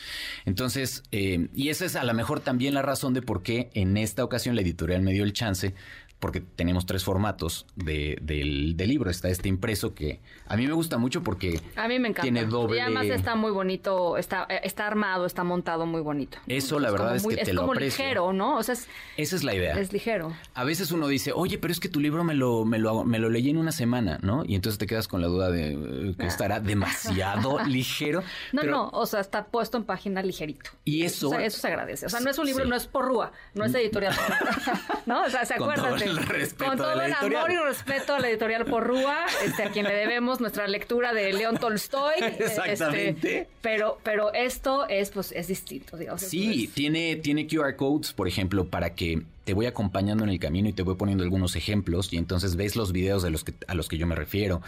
Entonces, 0.44 1.04
eh, 1.12 1.48
y 1.54 1.68
esa 1.68 1.84
es 1.84 1.94
a 1.94 2.02
lo 2.02 2.12
mejor 2.14 2.40
también 2.40 2.74
la 2.74 2.82
razón 2.82 3.14
de 3.14 3.22
por 3.22 3.44
qué 3.44 3.70
en 3.74 3.96
esta 3.96 4.24
ocasión 4.24 4.56
la 4.56 4.62
editorial 4.62 5.02
me 5.02 5.12
dio 5.12 5.22
el 5.22 5.32
chance 5.32 5.74
porque 6.22 6.40
tenemos 6.40 6.86
tres 6.86 7.02
formatos 7.02 7.66
de, 7.74 8.16
del, 8.22 8.76
del 8.76 8.88
libro. 8.88 9.10
Está 9.10 9.28
este 9.28 9.48
impreso 9.48 9.92
que 9.92 10.20
a 10.46 10.56
mí 10.56 10.68
me 10.68 10.72
gusta 10.72 10.96
mucho 10.96 11.24
porque 11.24 11.60
A 11.74 11.88
mí 11.88 11.98
me 11.98 12.06
encanta. 12.08 12.22
tiene 12.22 12.44
doble... 12.46 12.76
Y 12.76 12.80
además 12.80 13.06
está 13.06 13.34
muy 13.34 13.50
bonito, 13.50 14.16
está, 14.16 14.46
eh, 14.48 14.60
está 14.62 14.86
armado, 14.86 15.26
está 15.26 15.42
montado 15.42 15.84
muy 15.84 16.00
bonito. 16.00 16.38
Eso, 16.46 16.78
la 16.78 16.92
verdad, 16.92 17.16
es 17.16 17.24
muy- 17.24 17.34
que 17.34 17.42
te 17.44 17.50
es 17.50 17.54
lo 17.56 17.62
como 17.62 17.72
aprecio. 17.72 18.04
ligero, 18.04 18.32
¿no? 18.32 18.56
O 18.56 18.62
sea, 18.62 18.74
es, 18.74 18.86
Esa 19.16 19.34
es 19.34 19.42
la 19.42 19.52
idea. 19.56 19.74
es 19.80 19.92
ligero. 19.92 20.32
A 20.54 20.62
veces 20.62 20.92
uno 20.92 21.08
dice, 21.08 21.32
oye, 21.34 21.58
pero 21.58 21.72
es 21.72 21.80
que 21.80 21.88
tu 21.88 21.98
libro 21.98 22.22
me 22.22 22.34
lo, 22.34 22.64
me 22.64 22.78
lo, 22.78 23.02
me 23.04 23.18
lo 23.18 23.28
leí 23.28 23.50
en 23.50 23.56
una 23.58 23.72
semana, 23.72 24.20
¿no? 24.22 24.44
Y 24.46 24.54
entonces 24.54 24.78
te 24.78 24.86
quedas 24.86 25.08
con 25.08 25.20
la 25.22 25.26
duda 25.26 25.50
de 25.50 25.72
eh, 25.72 26.14
que 26.16 26.26
estará 26.26 26.60
demasiado 26.60 27.58
ligero. 27.66 28.22
No, 28.52 28.60
pero- 28.60 28.70
no, 28.72 28.88
o 28.90 29.06
sea, 29.06 29.18
está 29.18 29.46
puesto 29.46 29.76
en 29.76 29.82
página 29.84 30.22
ligerito. 30.22 30.70
Y 30.84 31.02
eso- 31.02 31.28
O 31.28 31.30
sea, 31.32 31.44
eso 31.44 31.58
se 31.58 31.66
agradece. 31.66 32.06
O 32.06 32.08
sea, 32.08 32.20
no 32.20 32.30
es 32.30 32.38
un 32.38 32.46
libro, 32.46 32.62
Sí. 32.62 32.70
no 32.70 32.76
es 32.76 32.86
por 32.86 33.06
Rúa, 33.06 33.32
no 33.54 33.64
es 33.64 33.74
editorial. 33.74 34.14
¿No? 35.06 35.24
O 35.24 35.28
sea, 35.30 35.44
se 35.44 35.54
acuerdan. 35.54 36.11
El 36.12 36.26
respeto 36.26 36.70
Con 36.70 36.78
todo 36.78 36.92
el 36.92 37.00
editorial. 37.10 37.44
amor 37.44 37.50
y 37.52 37.56
respeto 37.68 38.14
a 38.14 38.20
la 38.20 38.28
editorial 38.30 38.64
por 38.64 38.86
Rúa, 38.86 39.26
este, 39.44 39.64
a 39.64 39.70
quien 39.70 39.84
le 39.86 39.94
debemos 39.94 40.40
nuestra 40.40 40.66
lectura 40.68 41.12
de 41.12 41.32
León 41.32 41.56
Tolstoy. 41.58 42.14
este, 42.20 42.44
Exactamente. 42.44 43.48
pero, 43.60 43.98
pero 44.02 44.32
esto 44.32 44.86
es, 44.88 45.10
pues, 45.10 45.32
es 45.32 45.48
distinto, 45.48 45.96
digamos. 45.96 46.20
Sí, 46.22 46.64
Es- 46.64 46.74
tiene, 46.74 47.16
tiene 47.16 47.46
QR 47.46 47.76
codes, 47.76 48.12
por 48.12 48.28
ejemplo, 48.28 48.66
para 48.68 48.94
que 48.94 49.22
te 49.44 49.54
voy 49.54 49.66
acompañando 49.66 50.22
en 50.24 50.30
el 50.30 50.38
camino 50.38 50.68
y 50.68 50.72
te 50.72 50.82
voy 50.82 50.94
poniendo 50.94 51.24
algunos 51.24 51.56
ejemplos 51.56 52.12
y 52.12 52.16
entonces 52.16 52.54
ves 52.56 52.76
los 52.76 52.92
videos 52.92 53.22
de 53.22 53.30
los 53.30 53.42
que, 53.44 53.54
a 53.66 53.74
los 53.74 53.88
que 53.88 53.98
yo 53.98 54.06
me 54.06 54.14
refiero. 54.14 54.62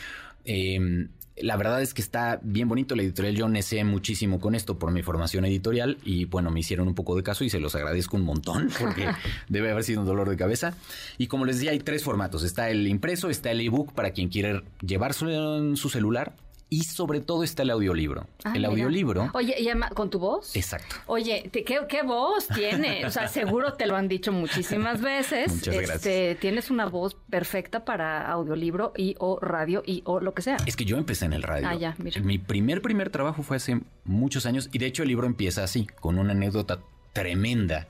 Eh, 0.44 1.06
la 1.36 1.56
verdad 1.56 1.82
es 1.82 1.94
que 1.94 2.02
está 2.02 2.38
bien 2.42 2.68
bonito. 2.68 2.94
La 2.94 3.02
editorial 3.02 3.34
yo 3.34 3.48
necé 3.48 3.82
muchísimo 3.84 4.40
con 4.40 4.54
esto 4.54 4.78
por 4.78 4.92
mi 4.92 5.02
formación 5.02 5.44
editorial 5.44 5.98
y 6.04 6.26
bueno, 6.26 6.50
me 6.50 6.60
hicieron 6.60 6.86
un 6.86 6.94
poco 6.94 7.16
de 7.16 7.22
caso 7.22 7.44
y 7.44 7.50
se 7.50 7.60
los 7.60 7.74
agradezco 7.74 8.16
un 8.16 8.24
montón 8.24 8.70
porque 8.78 9.08
debe 9.48 9.70
haber 9.70 9.84
sido 9.84 10.00
un 10.00 10.06
dolor 10.06 10.28
de 10.28 10.36
cabeza. 10.36 10.74
Y 11.18 11.26
como 11.26 11.44
les 11.44 11.56
decía, 11.56 11.72
hay 11.72 11.80
tres 11.80 12.04
formatos. 12.04 12.44
Está 12.44 12.70
el 12.70 12.86
impreso, 12.86 13.30
está 13.30 13.50
el 13.50 13.60
ebook 13.60 13.92
para 13.92 14.12
quien 14.12 14.28
quiere 14.28 14.62
llevárselo 14.80 15.58
en 15.58 15.76
su 15.76 15.88
celular 15.88 16.34
y 16.70 16.84
sobre 16.84 17.20
todo 17.20 17.44
está 17.44 17.62
el 17.62 17.70
audiolibro. 17.70 18.26
Ah, 18.42 18.50
el 18.54 18.60
mira. 18.62 18.68
audiolibro... 18.70 19.30
Oye, 19.34 19.54
¿y 19.60 19.68
con 19.94 20.10
tu 20.10 20.18
voz? 20.18 20.56
Exacto. 20.56 20.96
Oye, 21.06 21.48
te- 21.52 21.62
¿qué, 21.62 21.80
qué 21.88 22.02
voz 22.02 22.48
tiene? 22.48 23.06
O 23.06 23.10
sea, 23.10 23.28
seguro 23.28 23.74
te 23.74 23.86
lo 23.86 23.94
han 23.96 24.08
dicho 24.08 24.32
muchísimas 24.32 25.00
veces. 25.00 25.52
Muchas 25.52 25.74
gracias. 25.74 25.96
Este, 25.96 26.34
tienes 26.40 26.70
una 26.70 26.86
voz 26.86 27.16
perfecta 27.30 27.84
para 27.84 28.26
audiolibro 28.30 28.92
y 28.96 29.14
o 29.18 29.38
radio 29.40 29.82
y 29.86 30.02
o 30.04 30.18
lo 30.20 30.34
que 30.34 30.42
sea. 30.42 30.56
Es 30.66 30.74
que 30.74 30.84
yo 30.84 30.96
empecé 30.96 31.26
en 31.26 31.32
el 31.34 31.42
radio. 31.42 31.68
Ah, 31.68 31.74
ya, 31.74 31.94
mira. 31.98 32.20
Mi 32.22 32.38
primer, 32.38 32.82
primer 32.82 33.10
trabajo 33.10 33.42
fue 33.42 33.58
hace 33.58 33.80
muchos 34.04 34.44
años 34.46 34.68
y 34.72 34.78
de 34.78 34.86
hecho 34.86 35.02
el 35.02 35.08
libro 35.10 35.26
empieza 35.26 35.62
así, 35.62 35.86
con 36.00 36.18
una 36.18 36.32
anécdota 36.32 36.80
tremenda 37.12 37.86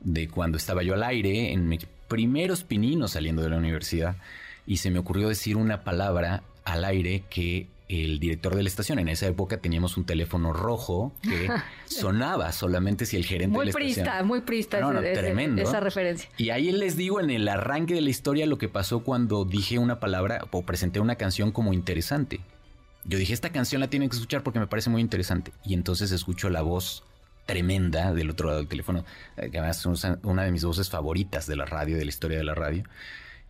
de 0.00 0.28
cuando 0.28 0.58
estaba 0.58 0.82
yo 0.82 0.94
al 0.94 1.02
aire 1.02 1.52
en 1.52 1.68
mis 1.68 1.86
primeros 2.08 2.62
pininos 2.64 3.12
saliendo 3.12 3.42
de 3.42 3.50
la 3.50 3.56
universidad 3.56 4.16
y 4.66 4.76
se 4.78 4.90
me 4.90 4.98
ocurrió 4.98 5.28
decir 5.28 5.56
una 5.56 5.82
palabra 5.82 6.42
al 6.64 6.84
aire 6.84 7.24
que 7.30 7.66
el 7.88 8.18
director 8.20 8.54
de 8.54 8.62
la 8.62 8.68
estación, 8.68 8.98
en 8.98 9.08
esa 9.08 9.26
época 9.26 9.58
teníamos 9.58 9.96
un 9.96 10.04
teléfono 10.04 10.52
rojo 10.52 11.12
que 11.22 11.48
sonaba 11.86 12.52
solamente 12.52 13.06
si 13.06 13.16
el 13.16 13.24
gerente 13.24 13.56
Muy 13.56 13.66
de 13.66 13.72
la 13.72 13.78
estación... 13.78 14.04
prista, 14.04 14.22
muy 14.24 14.40
prista 14.42 14.80
No, 14.80 14.92
no, 14.92 15.00
ese- 15.00 15.12
ese- 15.12 15.20
tremendo. 15.22 15.62
esa 15.62 15.80
referencia. 15.80 16.28
Y 16.36 16.50
ahí 16.50 16.70
les 16.72 16.96
digo 16.96 17.20
en 17.20 17.30
el 17.30 17.48
arranque 17.48 17.94
de 17.94 18.00
la 18.02 18.10
historia 18.10 18.46
lo 18.46 18.58
que 18.58 18.68
pasó 18.68 19.00
cuando 19.04 19.44
dije 19.44 19.78
una 19.78 20.00
palabra 20.00 20.46
o 20.50 20.62
presenté 20.62 21.00
una 21.00 21.16
canción 21.16 21.50
como 21.50 21.72
interesante. 21.72 22.40
Yo 23.04 23.16
dije, 23.16 23.32
esta 23.32 23.50
canción 23.50 23.80
la 23.80 23.88
tienen 23.88 24.10
que 24.10 24.16
escuchar 24.16 24.42
porque 24.42 24.58
me 24.60 24.66
parece 24.66 24.90
muy 24.90 25.00
interesante. 25.00 25.52
Y 25.64 25.72
entonces 25.72 26.12
escucho 26.12 26.50
la 26.50 26.60
voz 26.62 27.04
tremenda 27.46 28.12
del 28.12 28.28
otro 28.28 28.48
lado 28.48 28.58
del 28.58 28.68
teléfono, 28.68 29.06
eh, 29.38 29.48
que 29.50 29.58
además 29.58 29.78
es 29.86 30.04
una 30.22 30.42
de 30.44 30.52
mis 30.52 30.62
voces 30.64 30.90
favoritas 30.90 31.46
de 31.46 31.56
la 31.56 31.64
radio, 31.64 31.96
de 31.96 32.04
la 32.04 32.10
historia 32.10 32.36
de 32.36 32.44
la 32.44 32.54
radio. 32.54 32.84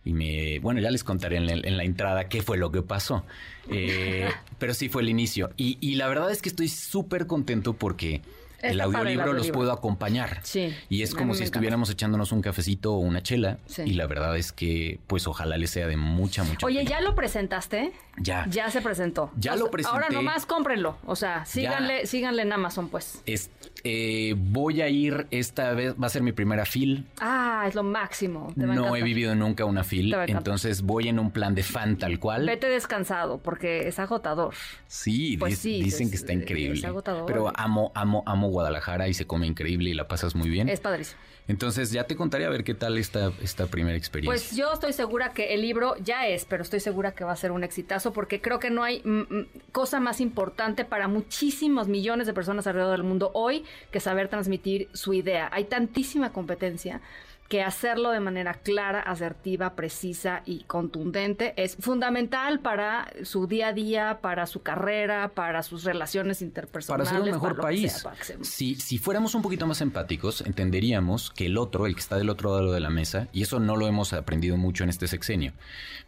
Y 0.05 0.13
me, 0.13 0.59
bueno, 0.59 0.79
ya 0.79 0.91
les 0.91 1.03
contaré 1.03 1.37
en 1.37 1.45
la, 1.45 1.53
en 1.53 1.77
la 1.77 1.83
entrada 1.83 2.29
qué 2.29 2.41
fue 2.41 2.57
lo 2.57 2.71
que 2.71 2.81
pasó. 2.81 3.25
Eh, 3.69 4.29
pero 4.57 4.73
sí 4.73 4.89
fue 4.89 5.01
el 5.01 5.09
inicio. 5.09 5.51
Y, 5.57 5.77
y 5.81 5.95
la 5.95 6.07
verdad 6.07 6.31
es 6.31 6.41
que 6.41 6.49
estoy 6.49 6.69
súper 6.69 7.27
contento 7.27 7.73
porque 7.73 8.21
el 8.61 8.81
audiolibro 8.81 9.33
los 9.33 9.49
puedo 9.51 9.71
acompañar. 9.71 10.39
Sí, 10.43 10.75
Y 10.89 11.03
es 11.03 11.13
como 11.15 11.33
si 11.35 11.43
estuviéramos 11.43 11.89
echándonos 11.89 12.31
un 12.31 12.41
cafecito 12.41 12.93
o 12.93 12.99
una 12.99 13.21
chela. 13.21 13.57
Sí. 13.65 13.83
Y 13.85 13.93
la 13.93 14.07
verdad 14.07 14.37
es 14.37 14.51
que, 14.51 14.99
pues 15.07 15.27
ojalá 15.27 15.57
les 15.57 15.69
sea 15.71 15.87
de 15.87 15.97
mucha, 15.97 16.43
mucha 16.43 16.65
Oye, 16.65 16.79
pena. 16.79 16.89
¿ya 16.89 17.01
lo 17.01 17.15
presentaste? 17.15 17.91
Ya. 18.17 18.45
Ya 18.49 18.69
se 18.69 18.81
presentó. 18.81 19.31
Ya 19.37 19.53
O 19.53 19.57
lo 19.57 19.71
presenté. 19.71 19.95
Ahora 19.95 20.09
nomás 20.09 20.45
cómprenlo. 20.45 20.97
O 21.05 21.15
sea, 21.15 21.45
síganle, 21.45 22.05
síganle 22.05 22.41
en 22.43 22.51
Amazon, 22.53 22.89
pues. 22.89 23.21
Es- 23.25 23.49
eh, 23.85 24.35
voy 24.37 24.81
a 24.81 24.89
ir 24.89 25.27
esta 25.31 25.71
vez, 25.73 25.95
va 26.01 26.07
a 26.07 26.09
ser 26.09 26.21
mi 26.21 26.33
primera 26.33 26.65
fil. 26.65 27.05
Ah, 27.21 27.63
es 27.67 27.75
lo 27.75 27.83
máximo. 27.83 28.51
Te 28.57 28.65
No 28.65 28.95
he 28.95 29.01
vivido 29.03 29.35
nunca 29.35 29.63
una 29.65 29.83
fil, 29.85 30.13
entonces 30.27 30.81
voy 30.81 31.07
en 31.07 31.17
un 31.19 31.31
plan 31.31 31.55
de 31.55 31.63
fan 31.63 31.97
tal 31.97 32.19
cual. 32.19 32.45
Vete 32.45 32.67
descansado 32.67 33.37
porque 33.37 33.87
es 33.87 33.97
agotador. 33.99 34.53
Sí, 34.87 35.37
Pues 35.37 35.59
sí, 35.59 35.81
dicen 35.81 36.07
es- 36.07 36.11
que 36.11 36.17
está 36.17 36.33
es 36.33 36.41
increíble. 36.41 36.85
agotador. 36.85 37.25
Pero 37.25 37.51
amo, 37.55 37.91
amo, 37.95 38.23
amo 38.25 38.48
Guadalajara 38.49 39.07
y 39.07 39.13
se 39.13 39.25
come 39.25 39.47
increíble 39.47 39.89
y 39.89 39.93
la 39.93 40.07
pasas 40.07 40.35
muy 40.35 40.49
bien. 40.49 40.69
Es 40.69 40.79
padrísimo. 40.79 41.19
Entonces 41.49 41.91
ya 41.91 42.03
te 42.03 42.15
contaré 42.15 42.45
a 42.45 42.49
ver 42.49 42.63
qué 42.63 42.75
tal 42.75 42.99
esta, 42.99 43.31
esta 43.41 43.65
primera 43.65 43.97
experiencia. 43.97 44.47
Pues 44.47 44.55
yo 44.55 44.71
estoy 44.71 44.93
segura 44.93 45.33
que 45.33 45.55
el 45.55 45.61
libro 45.61 45.95
ya 45.97 46.27
es, 46.27 46.45
pero 46.45 46.61
estoy 46.61 46.79
segura 46.79 47.13
que 47.13 47.23
va 47.23 47.31
a 47.31 47.35
ser 47.35 47.51
un 47.51 47.63
exitazo 47.63 48.13
porque 48.13 48.39
creo 48.39 48.59
que 48.59 48.69
no 48.69 48.83
hay 48.83 49.01
mm, 49.03 49.21
mm, 49.21 49.47
cosa 49.71 49.99
más 49.99 50.21
importante 50.21 50.85
para 50.85 51.07
muchísimos 51.07 51.87
millones 51.87 52.27
de 52.27 52.33
personas 52.33 52.67
alrededor 52.67 52.91
del 52.91 53.03
mundo 53.03 53.31
hoy 53.33 53.65
que 53.89 53.99
saber 53.99 54.27
transmitir 54.27 54.89
su 54.93 55.13
idea. 55.13 55.49
Hay 55.51 55.63
tantísima 55.63 56.31
competencia 56.31 57.01
que 57.49 57.63
hacerlo 57.63 58.11
de 58.11 58.19
manera 58.19 58.53
clara, 58.53 58.99
asertiva, 58.99 59.75
precisa 59.75 60.43
y 60.45 60.63
contundente 60.65 61.55
es 61.57 61.75
fundamental 61.77 62.59
para 62.59 63.11
su 63.23 63.47
día 63.47 63.69
a 63.69 63.73
día, 63.73 64.19
para 64.21 64.45
su 64.45 64.61
carrera, 64.61 65.29
para 65.29 65.63
sus 65.63 65.83
relaciones 65.83 66.37
para 66.37 66.47
interpersonales. 66.47 67.09
ser 67.09 67.21
un 67.21 67.31
mejor 67.31 67.59
país. 67.59 67.91
sea, 67.91 68.11
para 68.11 68.43
Si, 68.43 68.75
si 68.75 68.99
fuéramos 68.99 69.33
un 69.33 69.41
poquito 69.41 69.65
más 69.65 69.81
empáticos, 69.81 70.41
entenderíamos 70.41 71.31
que 71.31 71.47
el 71.47 71.57
otro, 71.57 71.87
el 71.87 71.95
que 71.95 72.01
está 72.01 72.17
del 72.17 72.29
otro 72.29 72.55
lado 72.55 72.71
de 72.71 72.79
la 72.79 72.91
mesa, 72.91 73.27
y 73.33 73.41
eso 73.41 73.59
no 73.59 73.75
lo 73.75 73.87
hemos 73.87 74.13
aprendido 74.13 74.55
mucho 74.55 74.83
en 74.83 74.91
este 74.91 75.07
sexenio, 75.07 75.53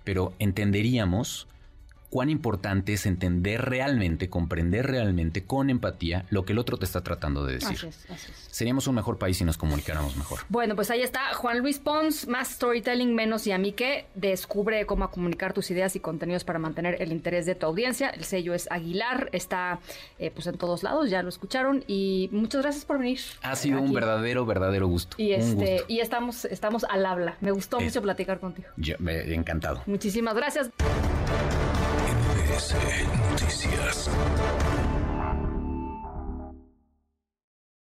pero 0.04 0.34
entenderíamos 0.38 1.48
cuán 2.12 2.30
importante 2.30 2.94
es 2.94 3.08
entender 3.08 3.62
realmente, 3.66 4.30
comprender 4.30 4.86
realmente 4.86 5.44
con 5.46 5.70
empatía 5.72 6.26
lo 6.30 6.46
que 6.46 6.52
el 6.54 6.60
otro 6.60 6.78
te 6.78 6.86
está 6.86 7.02
tratando 7.02 7.46
de 7.46 7.54
decir. 7.56 7.70
Así 7.78 7.88
es, 7.88 8.06
así 8.12 8.32
es. 8.32 8.48
Seríamos 8.52 8.86
un 8.86 8.96
mejor 8.96 9.18
país 9.18 9.38
si 9.38 9.46
nos 9.46 9.58
comunicáramos 9.58 10.16
mejor. 10.18 10.42
Bueno, 10.50 10.76
pues 10.76 10.92
ahí 10.92 11.02
está 11.02 11.34
Juan 11.34 11.60
Luis 11.60 11.80
Pons, 11.80 12.28
más 12.28 12.50
storytelling, 12.50 13.16
menos 13.16 13.48
y 13.48 13.54
a 13.54 13.58
mí 13.58 13.72
que 13.72 14.06
descubre 14.14 14.86
cómo 14.86 15.10
comunicar 15.10 15.54
tus 15.54 15.72
ideas 15.72 15.96
y 15.96 16.00
contenidos 16.02 16.44
para 16.44 16.60
mantener 16.60 17.02
el 17.02 17.12
interés 17.14 17.46
de 17.46 17.56
tu 17.56 17.66
audiencia. 17.66 18.10
El 18.10 18.26
sello 18.26 18.54
es 18.54 18.70
Aguilar, 18.70 19.30
está 19.32 19.80
eh, 20.20 20.32
pues 20.32 20.48
en 20.48 20.58
todos 20.58 20.84
lados, 20.84 21.10
ya 21.10 21.24
lo 21.24 21.30
escucharon 21.30 21.84
y 21.88 22.28
muchas 22.34 22.62
gracias 22.62 22.84
por 22.86 23.00
venir. 23.00 23.20
Ha 23.42 23.56
sido 23.56 23.82
un 23.82 23.94
verdadero, 23.94 24.46
verdadero 24.46 24.88
gusto. 24.88 25.16
y 25.18 25.32
este 25.32 25.54
gusto. 25.78 25.86
y 25.88 26.00
estamos 26.02 26.44
estamos 26.46 26.84
al 26.84 27.06
habla. 27.06 27.38
Me 27.40 27.52
gustó 27.52 27.78
Es- 27.78 27.86
mucho 27.86 28.02
platicar 28.02 28.40
contigo. 28.42 28.68
Yo- 28.76 28.98
me- 29.00 29.34
encantado. 29.34 29.82
Muchísimas 29.86 30.36
gracias. 30.36 30.70
MBS 32.52 32.76
Noticias. 33.30 34.91